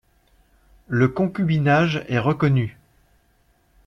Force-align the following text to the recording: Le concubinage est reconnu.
Le 0.87 1.09
concubinage 1.09 2.03
est 2.09 2.17
reconnu. 2.17 2.79